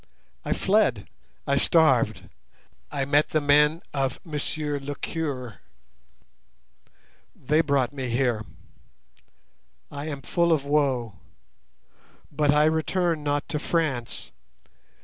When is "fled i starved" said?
0.53-2.27